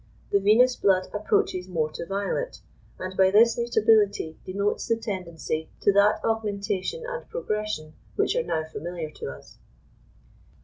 The 0.31 0.39
venous 0.39 0.75
blood 0.75 1.05
approaches 1.13 1.67
more 1.67 1.91
to 1.91 2.07
violet, 2.07 2.61
and 2.97 3.15
by 3.15 3.29
this 3.29 3.55
mutability 3.55 4.35
denotes 4.47 4.87
the 4.87 4.97
tendency 4.97 5.69
to 5.81 5.91
that 5.93 6.21
augmentation 6.25 7.05
and 7.05 7.29
progression 7.29 7.93
which 8.15 8.35
are 8.35 8.41
now 8.41 8.63
familiar 8.63 9.11
to 9.11 9.27
us. 9.29 9.59